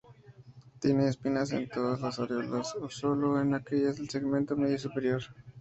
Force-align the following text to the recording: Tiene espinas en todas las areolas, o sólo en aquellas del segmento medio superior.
Tiene 0.79 1.07
espinas 1.09 1.51
en 1.51 1.69
todas 1.69 2.01
las 2.01 2.19
areolas, 2.19 2.73
o 2.73 2.89
sólo 2.89 3.39
en 3.39 3.53
aquellas 3.53 3.97
del 3.97 4.09
segmento 4.09 4.55
medio 4.57 4.79
superior. 4.79 5.21